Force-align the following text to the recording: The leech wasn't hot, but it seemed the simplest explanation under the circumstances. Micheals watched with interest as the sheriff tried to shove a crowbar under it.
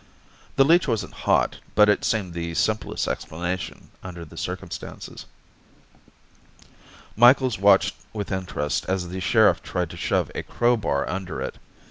The 0.55 0.65
leech 0.65 0.87
wasn't 0.87 1.13
hot, 1.29 1.59
but 1.75 1.87
it 1.87 2.03
seemed 2.03 2.33
the 2.33 2.55
simplest 2.55 3.07
explanation 3.07 3.91
under 4.01 4.25
the 4.25 4.35
circumstances. 4.35 5.27
Micheals 7.15 7.59
watched 7.59 7.93
with 8.11 8.31
interest 8.31 8.83
as 8.89 9.09
the 9.09 9.19
sheriff 9.19 9.61
tried 9.61 9.91
to 9.91 9.97
shove 9.97 10.31
a 10.33 10.41
crowbar 10.41 11.07
under 11.07 11.39
it. 11.39 11.57